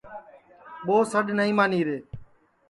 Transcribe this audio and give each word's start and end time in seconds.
ٻو 0.85 0.95
سڈؔ 1.11 1.25
نائی 1.37 1.53
مانی 1.57 1.81
رے 1.87 1.97